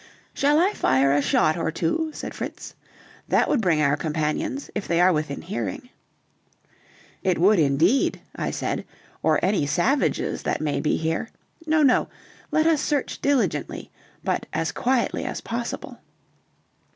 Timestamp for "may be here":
10.59-11.29